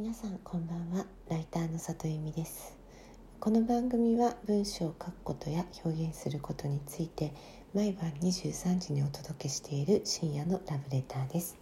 [0.00, 1.06] 皆さんこんばんは。
[1.28, 2.78] ライターの里由美です。
[3.40, 7.34] この番組は文章を書くことや表現することについて
[7.74, 11.58] 毎晩23時にお届けしている深夜のラブレターです。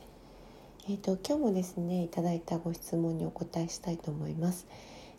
[0.85, 4.67] えーと、今日もですねいただいたご質問にお答えしたいと思います。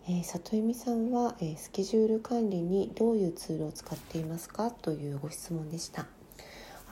[0.07, 4.69] えー、里由美さんは、えー、スケジュール管理にどういうツールを使っていますか？
[4.69, 6.03] というご質問でした。
[6.03, 6.07] あ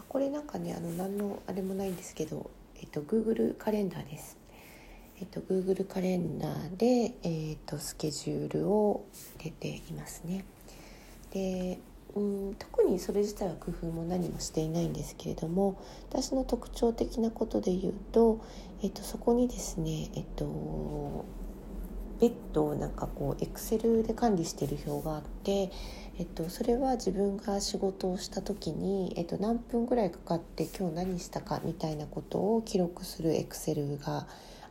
[0.09, 4.43] これなんかねあの何のあれもないんですけど、えーと、Google カレンダーです。
[5.19, 9.05] えっと、Google カレンダーで、えっと、スケジュールを
[9.39, 10.45] 入れていますね。
[11.31, 11.79] で
[12.15, 12.19] う
[12.51, 15.77] ん特にそれ自体は工夫も何もしていないんですけれども
[16.09, 18.39] 私の特徴的なことで言うと、
[18.81, 21.25] えっと、そこにですね、えっと、
[22.21, 25.71] 別途なんかこうエクセルで管理している表があって、
[26.17, 34.25] えっと、それは自分が仕事をした時に、えっと、何分ぐらいかかって今日何したかみたいなことを記録するエクセルが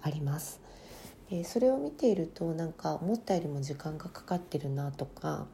[0.04, 0.60] あります。
[1.30, 5.46] でそれを見ているとなんか思ったよりも時間がかかってるなとか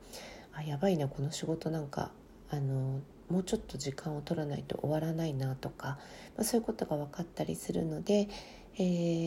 [0.52, 2.11] あやばいなこの仕事なんか
[2.50, 5.98] あのもうちょっと時間を取らないと終わらないなとか、
[6.36, 8.28] まあ、そういうことが分かったりするので、
[8.77, 8.80] え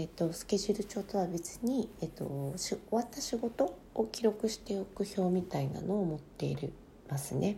[0.03, 6.57] ーと、スケジュール帳とは別に、えーと、終わった仕事を記録しておく表みたいなのを持ってい
[7.09, 7.55] ますね。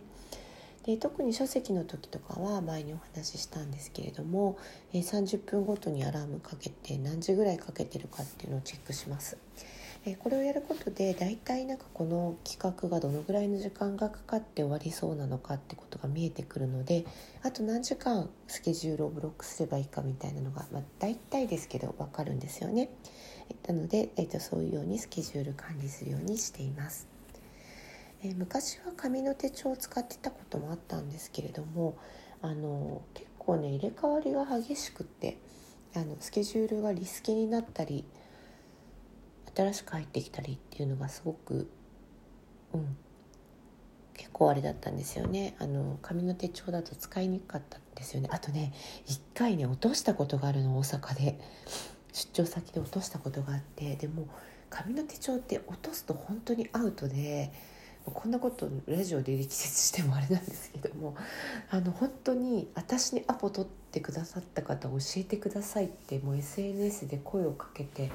[0.86, 4.56] で特に書籍の時とかは前にお話ししたんですけれども、
[4.92, 9.36] え、30分ごとにアラームかけて何時ぐらいかけてるかっていうのをチェックします。
[10.04, 17.04] え、これをやることで大体なんかこの企画がどのぐらいの時間がかかって終わりそうなのかってことが見えてくるので
[17.42, 22.88] あと何時間スケジュールをブロックすればいいかみたいなのが、まあ、大体ですけど分かるんですよね。
[23.66, 27.15] なので、えー、とそういうようにスケジュール管理するようにしています。
[28.22, 31.96] えー、昔は紙の手帳を使ってたこともあったんですけれども
[32.42, 35.38] あの結構ね入れ替わりが激しくって
[35.94, 38.04] あのスケジュールがリスケになったり
[39.54, 41.70] 新しく入ってきたりっていうのがすごく
[42.74, 42.96] うん
[44.14, 45.54] 結構あれだったんですよね。
[45.58, 48.30] あの紙の手帳だと使いにくかったんですよね。
[48.32, 48.72] あとね
[49.04, 51.38] 一回ね落としたことがあるの大阪で。
[52.16, 54.26] 出張先で落としたことがあってでも
[54.70, 57.52] 紙の手帳って落とすと本当にアウトで
[58.12, 61.16] こんなことラジオで力説してもあれなんですけども
[61.70, 68.10] あの本当に私にアポ取ってくださった方教えてくださいってもう SNS で声をかけて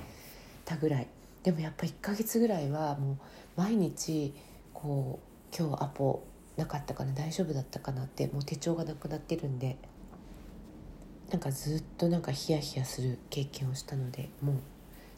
[0.66, 1.08] たぐらい。
[1.44, 3.18] でもやっぱ1ヶ月ぐらいはもう
[3.56, 4.34] 毎日
[4.74, 5.20] こ
[5.52, 6.24] う今日アポ
[6.56, 9.78] なかったかな大丈夫だったかなってもう手帳がなくなってるんで
[11.32, 14.56] なんかずっとなんかヒヤヒヤする経験をしたのでもう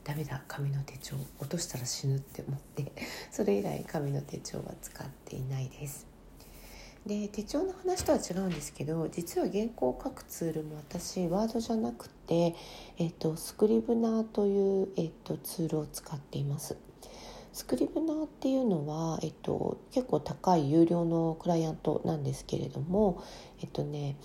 [0.03, 2.91] ダメだ紙の手帳落としたら死ぬって思って
[3.31, 6.07] それ以来紙の手帳は使っていないです。
[7.05, 12.55] で手帳の話とは違うんですけど実は原稿を書くツールも私ワードじゃなくて、
[12.97, 16.77] えっと、スクリブナーという、えっと、ツールを使っています。
[17.51, 23.23] スクリブナーっていうのは、えっと、結構高い有料のクライアントなんですけれども
[23.61, 24.15] えっとね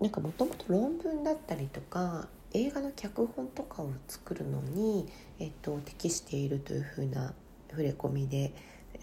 [0.00, 5.06] なんかもともと論文だったりとか映画の脚本とかを作るのに、
[5.38, 7.34] えっと、適しているというふうな
[7.70, 8.54] 触れ込みで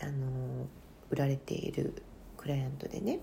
[0.02, 0.68] あの
[1.12, 2.04] 売られている
[2.38, 3.20] クライアントでね。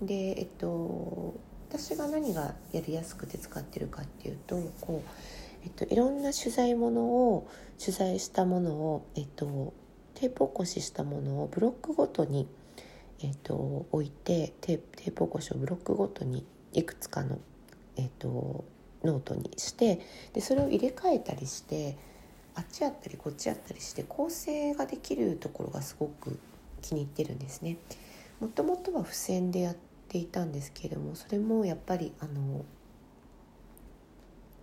[0.00, 1.34] で、えっと、
[1.68, 5.10] 私が何がやりやすくて使ってるかっていうとこう、
[5.64, 7.48] えっと、いろんな取材ものを
[7.78, 9.72] 取材したものを、えっと、
[10.14, 12.46] テープ起こししたものをブロックごとに、
[13.20, 17.38] えっと、置いてテープテープ起こしをブロックごとにいくつかの、
[17.96, 18.64] えっと、
[19.04, 20.00] ノートにして
[20.32, 21.96] でそれを入れ替えたりして
[22.54, 26.38] あっちやったりこっちやったりして構成ができるところがすごく
[26.82, 27.78] 気に入ってるんですね。
[28.40, 29.76] もともとは付箋でやっ
[30.08, 32.64] ていたんですけれどもそれもやっぱりあの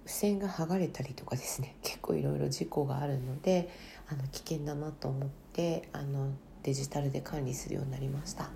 [0.05, 3.69] 付箋が剥がれたりとかですね結構いろいろ事故があるので
[4.09, 6.31] あの危険だなと思ってあの
[6.63, 8.49] デジタルで管理するようになりました。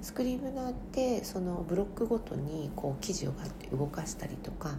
[0.00, 3.32] スクリームナーってそのブロックごとにこう記事を
[3.70, 4.70] 動かしたりとか、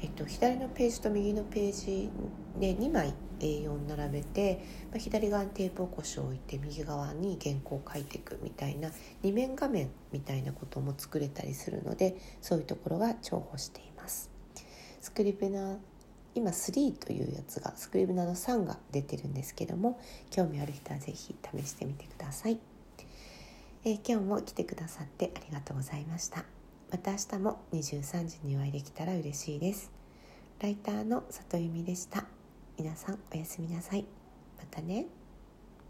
[0.00, 2.10] えっと、左のページと右のページ
[2.58, 8.90] で2枚 A4 並べて、まあ、左側にテープ起こしを置いて右側に原稿を書いていくみたいな
[9.22, 14.30] 2面画面みたいなことも作れたりするのでそういうところが重宝しています。
[15.02, 15.76] スクリプナー
[16.34, 20.00] 今3というやつがスクリブナの3が出てるんですけども
[20.30, 22.58] 興味ある人は是非試してみてください、
[23.84, 26.44] えー、今日も来てくださってありがとうございました。
[26.90, 29.92] また明日も23時にお会いできたら嬉しいです。
[30.60, 32.24] ライターの里由美でした。
[32.76, 34.04] 皆さんおやすみなさい。
[34.58, 35.19] またね。